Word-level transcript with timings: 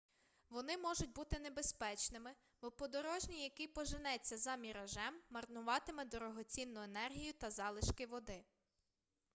вони 0.49 0.77
можуть 0.77 1.13
бути 1.13 1.39
небезпечними 1.39 2.31
бо 2.61 2.71
подорожній 2.71 3.43
який 3.43 3.67
поженеться 3.67 4.37
за 4.37 4.55
міражем 4.55 5.13
марнуватиме 5.29 6.05
дорогоцінну 6.05 6.81
енергію 6.83 7.33
та 7.33 7.49
залишки 7.51 8.05
води 8.05 8.43